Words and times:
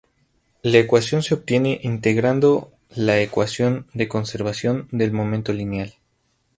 La 0.63 0.79
ecuación 0.79 1.21
se 1.21 1.35
obtiene 1.35 1.79
integrando 1.83 2.71
la 2.95 3.19
ecuación 3.21 3.85
de 3.93 4.07
conservación 4.07 4.87
del 4.91 5.11
momento 5.11 5.53
lineal. 5.53 5.93